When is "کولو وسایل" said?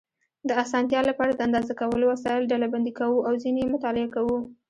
1.81-2.43